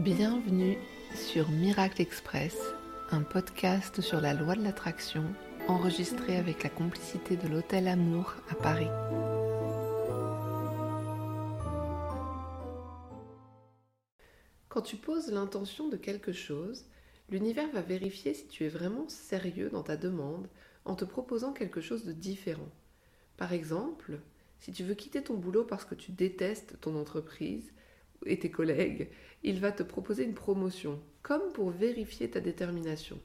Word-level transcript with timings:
Bienvenue 0.00 0.78
sur 1.14 1.50
Miracle 1.50 2.00
Express, 2.00 2.56
un 3.10 3.20
podcast 3.20 4.00
sur 4.00 4.22
la 4.22 4.32
loi 4.32 4.54
de 4.54 4.62
l'attraction 4.62 5.26
enregistré 5.68 6.38
avec 6.38 6.62
la 6.62 6.70
complicité 6.70 7.36
de 7.36 7.46
l'Hôtel 7.46 7.86
Amour 7.86 8.34
à 8.48 8.54
Paris. 8.54 8.88
Quand 14.70 14.80
tu 14.80 14.96
poses 14.96 15.30
l'intention 15.30 15.90
de 15.90 15.98
quelque 15.98 16.32
chose, 16.32 16.86
l'univers 17.28 17.70
va 17.70 17.82
vérifier 17.82 18.32
si 18.32 18.48
tu 18.48 18.64
es 18.64 18.70
vraiment 18.70 19.06
sérieux 19.10 19.68
dans 19.68 19.82
ta 19.82 19.98
demande 19.98 20.48
en 20.86 20.94
te 20.94 21.04
proposant 21.04 21.52
quelque 21.52 21.82
chose 21.82 22.06
de 22.06 22.12
différent. 22.12 22.70
Par 23.36 23.52
exemple, 23.52 24.18
si 24.60 24.72
tu 24.72 24.82
veux 24.82 24.94
quitter 24.94 25.22
ton 25.22 25.34
boulot 25.34 25.64
parce 25.64 25.84
que 25.84 25.94
tu 25.94 26.10
détestes 26.10 26.80
ton 26.80 26.98
entreprise 26.98 27.70
et 28.26 28.38
tes 28.38 28.50
collègues, 28.50 29.10
il 29.42 29.60
va 29.60 29.72
te 29.72 29.82
proposer 29.82 30.24
une 30.24 30.34
promotion, 30.34 31.00
comme 31.22 31.52
pour 31.52 31.70
vérifier 31.70 32.30
ta 32.30 32.40
détermination. 32.40 33.18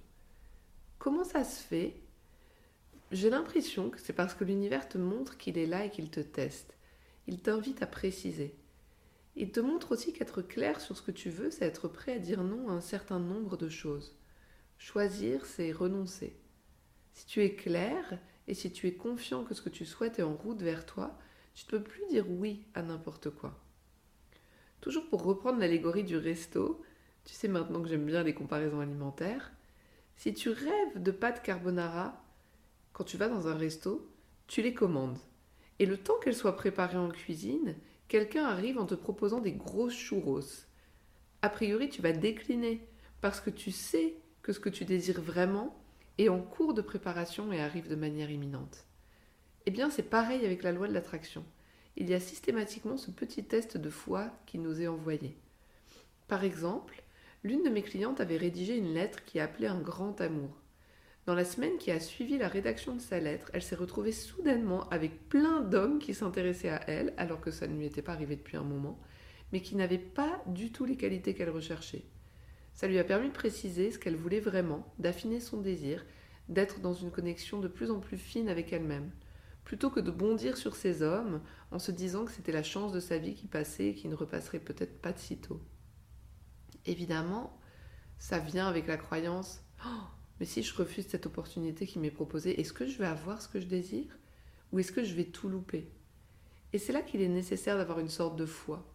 Comment 0.97 1.23
ça 1.23 1.43
se 1.43 1.61
fait? 1.61 2.01
J'ai 3.11 3.29
l'impression 3.29 3.89
que 3.89 3.99
c'est 3.99 4.13
parce 4.13 4.33
que 4.33 4.43
l'univers 4.43 4.87
te 4.87 4.97
montre 4.97 5.37
qu'il 5.37 5.57
est 5.57 5.67
là 5.67 5.85
et 5.85 5.91
qu'il 5.91 6.09
te 6.09 6.19
teste. 6.19 6.75
Il 7.27 7.41
t'invite 7.41 7.81
à 7.81 7.87
préciser. 7.87 8.55
Il 9.35 9.51
te 9.51 9.59
montre 9.59 9.91
aussi 9.91 10.13
qu'être 10.13 10.41
clair 10.41 10.79
sur 10.79 10.95
ce 10.97 11.01
que 11.01 11.11
tu 11.11 11.29
veux, 11.29 11.51
c'est 11.51 11.65
être 11.65 11.87
prêt 11.87 12.13
à 12.13 12.19
dire 12.19 12.43
non 12.43 12.69
à 12.69 12.73
un 12.73 12.81
certain 12.81 13.19
nombre 13.19 13.57
de 13.57 13.69
choses. 13.69 14.17
Choisir, 14.77 15.45
c'est 15.45 15.71
renoncer. 15.71 16.37
Si 17.13 17.25
tu 17.25 17.43
es 17.43 17.55
clair 17.55 18.19
et 18.47 18.53
si 18.53 18.71
tu 18.71 18.87
es 18.87 18.93
confiant 18.93 19.43
que 19.43 19.53
ce 19.53 19.61
que 19.61 19.69
tu 19.69 19.85
souhaites 19.85 20.19
est 20.19 20.23
en 20.23 20.35
route 20.35 20.61
vers 20.61 20.85
toi, 20.85 21.17
tu 21.53 21.65
ne 21.65 21.71
peux 21.71 21.83
plus 21.83 22.05
dire 22.09 22.29
oui 22.29 22.65
à 22.73 22.81
n'importe 22.81 23.29
quoi. 23.29 23.64
Toujours 24.85 25.09
pour 25.09 25.23
reprendre 25.23 25.57
l'allégorie 25.57 26.03
du 26.03 26.15
resto, 26.15 26.79
tu 27.23 27.33
sais 27.33 27.47
maintenant 27.47 27.81
que 27.81 27.89
j'aime 27.89 28.05
bien 28.05 28.21
les 28.21 28.35
comparaisons 28.35 28.81
alimentaires, 28.81 29.51
si 30.15 30.31
tu 30.31 30.49
rêves 30.49 31.01
de 31.01 31.09
pâtes 31.09 31.41
carbonara, 31.41 32.23
quand 32.93 33.03
tu 33.03 33.17
vas 33.17 33.27
dans 33.27 33.47
un 33.47 33.55
resto, 33.55 34.07
tu 34.45 34.61
les 34.61 34.75
commandes. 34.75 35.17
Et 35.79 35.87
le 35.87 35.97
temps 35.97 36.19
qu'elles 36.23 36.35
soient 36.35 36.55
préparées 36.55 36.99
en 36.99 37.09
cuisine, 37.09 37.73
quelqu'un 38.07 38.45
arrive 38.45 38.77
en 38.77 38.85
te 38.85 38.93
proposant 38.93 39.39
des 39.39 39.53
grosses 39.53 39.97
churros. 39.97 40.67
A 41.41 41.49
priori, 41.49 41.89
tu 41.89 42.03
vas 42.03 42.11
décliner 42.11 42.87
parce 43.21 43.41
que 43.41 43.49
tu 43.49 43.71
sais 43.71 44.13
que 44.43 44.53
ce 44.53 44.59
que 44.59 44.69
tu 44.69 44.85
désires 44.85 45.19
vraiment 45.19 45.83
est 46.19 46.29
en 46.29 46.41
cours 46.41 46.75
de 46.75 46.83
préparation 46.83 47.51
et 47.51 47.59
arrive 47.59 47.89
de 47.89 47.95
manière 47.95 48.29
imminente. 48.29 48.85
Eh 49.65 49.71
bien, 49.71 49.89
c'est 49.89 50.11
pareil 50.11 50.45
avec 50.45 50.61
la 50.61 50.71
loi 50.71 50.87
de 50.87 50.93
l'attraction. 50.93 51.43
Il 51.97 52.09
y 52.09 52.13
a 52.13 52.19
systématiquement 52.19 52.97
ce 52.97 53.09
petit 53.09 53.43
test 53.43 53.77
de 53.77 53.89
foi 53.89 54.29
qui 54.45 54.59
nous 54.59 54.81
est 54.81 54.87
envoyé. 54.87 55.37
Par 56.27 56.43
exemple, 56.43 57.03
l'une 57.43 57.63
de 57.63 57.69
mes 57.69 57.83
clientes 57.83 58.19
avait 58.19 58.37
rédigé 58.37 58.75
une 58.75 58.93
lettre 58.93 59.23
qui 59.23 59.39
appelait 59.39 59.67
un 59.67 59.79
grand 59.79 60.19
amour. 60.19 60.61
Dans 61.25 61.35
la 61.35 61.45
semaine 61.45 61.77
qui 61.77 61.91
a 61.91 61.99
suivi 61.99 62.37
la 62.37 62.47
rédaction 62.47 62.95
de 62.95 63.01
sa 63.01 63.19
lettre, 63.19 63.49
elle 63.53 63.63
s'est 63.63 63.75
retrouvée 63.75 64.11
soudainement 64.11 64.89
avec 64.89 65.29
plein 65.29 65.61
d'hommes 65.61 65.99
qui 65.99 66.13
s'intéressaient 66.13 66.69
à 66.69 66.83
elle, 66.87 67.13
alors 67.17 67.41
que 67.41 67.49
ça 67.49 67.65
ne 67.65 67.77
lui 67.77 67.85
était 67.85 68.01
pas 68.01 68.11
arrivé 68.11 68.35
depuis 68.35 68.57
un 68.57 68.63
moment, 68.63 68.99
mais 69.51 69.61
qui 69.61 69.75
n'avaient 69.75 69.97
pas 69.97 70.43
du 70.47 70.71
tout 70.71 70.85
les 70.85 70.97
qualités 70.97 71.33
qu'elle 71.33 71.49
recherchait. 71.49 72.03
Ça 72.73 72.87
lui 72.87 72.99
a 72.99 73.03
permis 73.03 73.29
de 73.29 73.33
préciser 73.33 73.89
ce 73.89 73.97
qu'elle 73.97 74.17
voulait 74.17 74.41
vraiment, 74.41 74.85
d'affiner 74.99 75.39
son 75.39 75.61
désir, 75.61 76.05
d'être 76.49 76.81
dans 76.81 76.93
une 76.93 77.09
connexion 77.09 77.59
de 77.59 77.69
plus 77.69 77.89
en 77.89 77.99
plus 77.99 78.17
fine 78.17 78.49
avec 78.49 78.73
elle-même, 78.73 79.09
plutôt 79.65 79.89
que 79.89 79.99
de 79.99 80.11
bondir 80.11 80.57
sur 80.57 80.75
ces 80.75 81.01
hommes 81.01 81.41
en 81.71 81.79
se 81.79 81.91
disant 81.91 82.23
que 82.23 82.31
c'était 82.31 82.51
la 82.51 82.63
chance 82.63 82.93
de 82.93 82.99
sa 82.99 83.17
vie 83.17 83.33
qui 83.33 83.47
passait 83.47 83.87
et 83.87 83.95
qui 83.95 84.07
ne 84.07 84.15
repasserait 84.15 84.59
peut-être 84.59 85.01
pas 85.01 85.11
de 85.11 85.19
sitôt. 85.19 85.59
Évidemment, 86.85 87.59
ça 88.19 88.39
vient 88.39 88.67
avec 88.67 88.87
la 88.87 88.97
croyance 88.97 89.63
oh, 89.85 90.03
mais 90.39 90.45
si 90.45 90.63
je 90.63 90.75
refuse 90.75 91.07
cette 91.07 91.25
opportunité 91.25 91.87
qui 91.87 91.99
m'est 91.99 92.11
proposée, 92.11 92.59
est-ce 92.59 92.73
que 92.73 92.87
je 92.87 92.97
vais 92.97 93.05
avoir 93.05 93.41
ce 93.41 93.47
que 93.49 93.59
je 93.59 93.65
désire 93.65 94.17
Ou 94.71 94.79
est-ce 94.79 94.91
que 94.91 95.03
je 95.03 95.15
vais 95.15 95.25
tout 95.25 95.49
louper? 95.49 95.89
Et 96.71 96.77
c'est 96.77 96.93
là 96.93 97.01
qu'il 97.01 97.21
est 97.21 97.27
nécessaire 97.27 97.77
d'avoir 97.77 97.99
une 97.99 98.09
sorte 98.09 98.35
de 98.35 98.45
foi. 98.45 98.85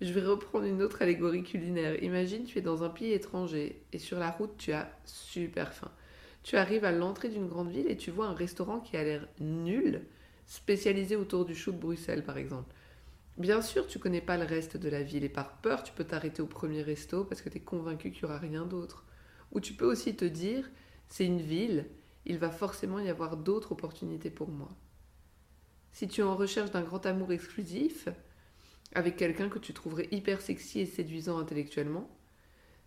Je 0.00 0.12
vais 0.12 0.22
reprendre 0.22 0.66
une 0.66 0.82
autre 0.82 1.02
allégorie 1.02 1.42
culinaire. 1.42 2.00
Imagine, 2.04 2.44
tu 2.44 2.58
es 2.58 2.62
dans 2.62 2.84
un 2.84 2.88
pays 2.88 3.12
étranger 3.12 3.82
et 3.92 3.98
sur 3.98 4.18
la 4.18 4.30
route, 4.30 4.56
tu 4.58 4.72
as 4.72 4.88
super 5.04 5.72
faim. 5.72 5.90
Tu 6.42 6.56
arrives 6.56 6.84
à 6.84 6.92
l'entrée 6.92 7.28
d'une 7.28 7.48
grande 7.48 7.70
ville 7.70 7.90
et 7.90 7.96
tu 7.96 8.10
vois 8.10 8.26
un 8.26 8.34
restaurant 8.34 8.80
qui 8.80 8.96
a 8.96 9.04
l'air 9.04 9.28
nul, 9.40 10.06
spécialisé 10.46 11.16
autour 11.16 11.44
du 11.44 11.54
chou 11.54 11.72
de 11.72 11.78
Bruxelles 11.78 12.24
par 12.24 12.38
exemple. 12.38 12.74
Bien 13.36 13.62
sûr, 13.62 13.86
tu 13.86 13.98
connais 13.98 14.20
pas 14.20 14.36
le 14.36 14.44
reste 14.44 14.76
de 14.76 14.88
la 14.88 15.02
ville 15.02 15.24
et 15.24 15.28
par 15.28 15.58
peur, 15.58 15.84
tu 15.84 15.92
peux 15.92 16.04
t'arrêter 16.04 16.42
au 16.42 16.46
premier 16.46 16.82
resto 16.82 17.24
parce 17.24 17.40
que 17.40 17.48
tu 17.48 17.58
es 17.58 17.60
convaincu 17.60 18.10
qu'il 18.10 18.24
n'y 18.24 18.30
aura 18.30 18.38
rien 18.38 18.66
d'autre. 18.66 19.04
Ou 19.52 19.60
tu 19.60 19.74
peux 19.74 19.86
aussi 19.86 20.16
te 20.16 20.24
dire, 20.24 20.68
c'est 21.08 21.24
une 21.24 21.40
ville, 21.40 21.86
il 22.26 22.38
va 22.38 22.50
forcément 22.50 22.98
y 22.98 23.08
avoir 23.08 23.36
d'autres 23.36 23.72
opportunités 23.72 24.30
pour 24.30 24.48
moi. 24.48 24.68
Si 25.92 26.08
tu 26.08 26.20
es 26.20 26.24
en 26.24 26.36
recherche 26.36 26.70
d'un 26.70 26.82
grand 26.82 27.06
amour 27.06 27.32
exclusif, 27.32 28.08
avec 28.94 29.16
quelqu'un 29.16 29.48
que 29.48 29.58
tu 29.58 29.72
trouverais 29.72 30.08
hyper 30.10 30.40
sexy 30.40 30.80
et 30.80 30.86
séduisant 30.86 31.38
intellectuellement, 31.38 32.10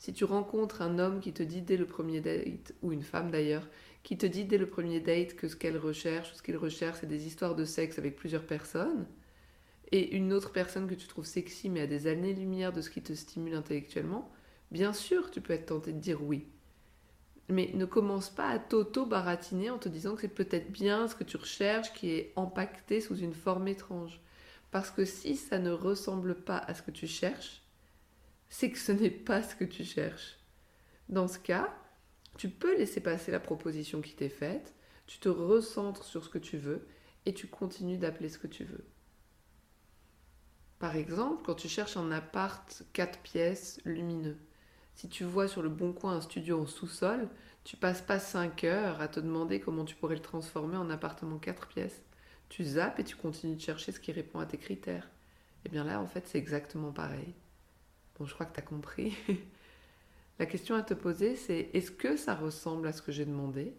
si 0.01 0.13
tu 0.13 0.23
rencontres 0.23 0.81
un 0.81 0.97
homme 0.97 1.19
qui 1.19 1.31
te 1.31 1.43
dit 1.43 1.61
dès 1.61 1.77
le 1.77 1.85
premier 1.85 2.21
date, 2.21 2.73
ou 2.81 2.91
une 2.91 3.03
femme 3.03 3.29
d'ailleurs, 3.29 3.67
qui 4.01 4.17
te 4.17 4.25
dit 4.25 4.45
dès 4.45 4.57
le 4.57 4.65
premier 4.65 4.99
date 4.99 5.35
que 5.35 5.47
ce 5.47 5.55
qu'elle 5.55 5.77
recherche 5.77 6.33
ce 6.33 6.41
qu'il 6.41 6.57
recherche, 6.57 6.97
c'est 7.01 7.07
des 7.07 7.27
histoires 7.27 7.53
de 7.53 7.65
sexe 7.65 7.99
avec 7.99 8.15
plusieurs 8.15 8.47
personnes, 8.47 9.05
et 9.91 10.15
une 10.15 10.33
autre 10.33 10.51
personne 10.51 10.87
que 10.87 10.95
tu 10.95 11.05
trouves 11.05 11.27
sexy 11.27 11.69
mais 11.69 11.81
à 11.81 11.85
des 11.85 12.07
années-lumière 12.07 12.73
de 12.73 12.81
ce 12.81 12.89
qui 12.89 13.03
te 13.03 13.13
stimule 13.13 13.53
intellectuellement, 13.53 14.31
bien 14.71 14.91
sûr 14.91 15.29
tu 15.29 15.39
peux 15.39 15.53
être 15.53 15.67
tenté 15.67 15.93
de 15.93 15.99
dire 15.99 16.23
oui. 16.23 16.47
Mais 17.47 17.69
ne 17.75 17.85
commence 17.85 18.31
pas 18.31 18.47
à 18.47 18.57
t'auto-baratiner 18.57 19.69
en 19.69 19.77
te 19.77 19.87
disant 19.87 20.15
que 20.15 20.21
c'est 20.21 20.29
peut-être 20.29 20.71
bien 20.71 21.07
ce 21.09 21.13
que 21.13 21.23
tu 21.23 21.37
recherches 21.37 21.93
qui 21.93 22.09
est 22.09 22.33
empaqueté 22.35 23.01
sous 23.01 23.17
une 23.17 23.35
forme 23.35 23.67
étrange. 23.67 24.19
Parce 24.71 24.89
que 24.89 25.05
si 25.05 25.35
ça 25.35 25.59
ne 25.59 25.69
ressemble 25.69 26.33
pas 26.33 26.57
à 26.57 26.73
ce 26.73 26.81
que 26.81 26.91
tu 26.91 27.05
cherches, 27.05 27.60
c'est 28.51 28.69
que 28.69 28.77
ce 28.77 28.91
n'est 28.91 29.09
pas 29.09 29.41
ce 29.41 29.55
que 29.55 29.63
tu 29.63 29.85
cherches. 29.85 30.37
Dans 31.07 31.29
ce 31.29 31.39
cas, 31.39 31.73
tu 32.37 32.49
peux 32.49 32.77
laisser 32.77 32.99
passer 32.99 33.31
la 33.31 33.39
proposition 33.39 34.01
qui 34.01 34.13
t'est 34.13 34.29
faite, 34.29 34.75
tu 35.07 35.19
te 35.19 35.29
recentres 35.29 36.03
sur 36.03 36.23
ce 36.23 36.29
que 36.29 36.37
tu 36.37 36.57
veux 36.57 36.85
et 37.25 37.33
tu 37.33 37.47
continues 37.47 37.97
d'appeler 37.97 38.27
ce 38.27 38.37
que 38.37 38.47
tu 38.47 38.65
veux. 38.65 38.85
Par 40.79 40.97
exemple, 40.97 41.43
quand 41.45 41.55
tu 41.55 41.69
cherches 41.69 41.95
un 41.95 42.11
appart 42.11 42.83
4 42.91 43.19
pièces 43.19 43.79
lumineux, 43.85 44.37
si 44.95 45.07
tu 45.07 45.23
vois 45.23 45.47
sur 45.47 45.61
le 45.61 45.69
bon 45.69 45.93
coin 45.93 46.17
un 46.17 46.21
studio 46.21 46.61
en 46.61 46.67
sous-sol, 46.67 47.29
tu 47.63 47.77
passes 47.77 48.01
pas 48.01 48.19
5 48.19 48.65
heures 48.65 48.99
à 48.99 49.07
te 49.07 49.21
demander 49.21 49.61
comment 49.61 49.85
tu 49.85 49.95
pourrais 49.95 50.15
le 50.15 50.21
transformer 50.21 50.75
en 50.75 50.89
appartement 50.89 51.37
4 51.37 51.67
pièces. 51.67 52.01
Tu 52.49 52.65
zappes 52.65 52.99
et 52.99 53.05
tu 53.05 53.15
continues 53.15 53.55
de 53.55 53.61
chercher 53.61 53.93
ce 53.93 53.99
qui 54.01 54.11
répond 54.11 54.39
à 54.39 54.45
tes 54.45 54.57
critères. 54.57 55.09
Et 55.63 55.67
eh 55.67 55.69
bien 55.69 55.85
là, 55.85 56.01
en 56.01 56.07
fait, 56.07 56.27
c'est 56.27 56.39
exactement 56.39 56.91
pareil 56.91 57.33
je 58.23 58.33
crois 58.33 58.45
que 58.45 58.53
tu 58.53 58.59
as 58.59 58.63
compris. 58.63 59.17
La 60.39 60.45
question 60.45 60.75
à 60.75 60.81
te 60.81 60.93
poser, 60.93 61.35
c'est 61.35 61.69
est-ce 61.73 61.91
que 61.91 62.17
ça 62.17 62.35
ressemble 62.35 62.87
à 62.87 62.93
ce 62.93 63.01
que 63.01 63.11
j'ai 63.11 63.25
demandé? 63.25 63.73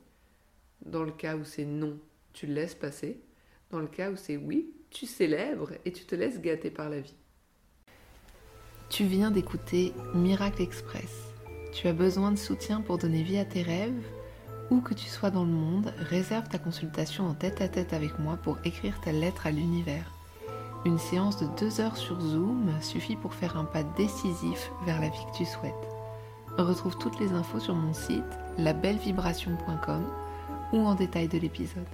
Dans 0.84 1.02
le 1.02 1.12
cas 1.12 1.36
où 1.36 1.44
c'est 1.44 1.64
non, 1.64 1.98
tu 2.32 2.46
le 2.46 2.54
laisses 2.54 2.74
passer. 2.74 3.20
Dans 3.70 3.80
le 3.80 3.86
cas 3.86 4.10
où 4.10 4.16
c'est 4.16 4.36
oui, 4.36 4.72
tu 4.90 5.06
célèbres 5.06 5.72
et 5.84 5.92
tu 5.92 6.04
te 6.04 6.14
laisses 6.14 6.40
gâter 6.40 6.70
par 6.70 6.88
la 6.90 7.00
vie. 7.00 7.16
Tu 8.90 9.04
viens 9.04 9.30
d'écouter 9.30 9.92
Miracle 10.14 10.62
Express. 10.62 11.32
Tu 11.72 11.88
as 11.88 11.94
besoin 11.94 12.30
de 12.30 12.36
soutien 12.36 12.82
pour 12.82 12.98
donner 12.98 13.22
vie 13.22 13.38
à 13.38 13.44
tes 13.44 13.62
rêves? 13.62 14.04
Où 14.70 14.80
que 14.80 14.94
tu 14.94 15.06
sois 15.08 15.30
dans 15.30 15.44
le 15.44 15.50
monde, 15.50 15.92
réserve 15.98 16.48
ta 16.48 16.58
consultation 16.58 17.26
en 17.26 17.34
tête 17.34 17.60
à 17.60 17.68
tête 17.68 17.92
avec 17.92 18.18
moi 18.18 18.36
pour 18.36 18.58
écrire 18.64 19.00
ta 19.00 19.12
lettre 19.12 19.46
à 19.46 19.50
l'univers. 19.50 20.12
Une 20.84 20.98
séance 20.98 21.36
de 21.36 21.46
deux 21.60 21.80
heures 21.80 21.96
sur 21.96 22.20
Zoom 22.20 22.72
suffit 22.80 23.14
pour 23.14 23.34
faire 23.34 23.56
un 23.56 23.64
pas 23.64 23.84
décisif 23.84 24.72
vers 24.84 25.00
la 25.00 25.10
vie 25.10 25.24
que 25.30 25.36
tu 25.36 25.44
souhaites. 25.44 25.74
Retrouve 26.58 26.98
toutes 26.98 27.20
les 27.20 27.32
infos 27.32 27.60
sur 27.60 27.74
mon 27.74 27.94
site 27.94 28.24
labellevibration.com 28.58 30.04
ou 30.72 30.78
en 30.78 30.94
détail 30.96 31.28
de 31.28 31.38
l'épisode. 31.38 31.86